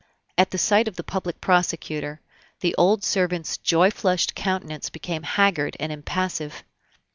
At 0.35 0.49
the 0.49 0.57
sight 0.57 0.87
of 0.87 0.95
the 0.95 1.03
public 1.03 1.39
prosecutor, 1.39 2.21
the 2.61 2.73
old 2.73 3.03
servant's 3.03 3.59
joy 3.59 3.91
flushed 3.91 4.33
countenance 4.33 4.89
became 4.89 5.21
haggard 5.21 5.77
and 5.79 5.91
impassive. 5.91 6.63